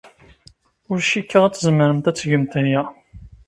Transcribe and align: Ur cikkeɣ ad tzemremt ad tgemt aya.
Ur 0.89 0.97
cikkeɣ 1.07 1.43
ad 1.45 1.53
tzemremt 1.53 2.09
ad 2.09 2.15
tgemt 2.17 2.53
aya. 2.61 2.81